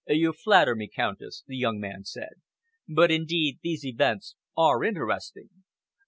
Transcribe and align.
"You 0.07 0.33
flatter 0.33 0.75
me, 0.75 0.87
Countess," 0.87 1.43
the 1.45 1.55
young 1.55 1.79
man 1.79 2.05
said, 2.05 2.41
"but 2.89 3.11
indeed 3.11 3.59
these 3.61 3.85
events 3.85 4.35
are 4.57 4.83
interesting. 4.83 5.49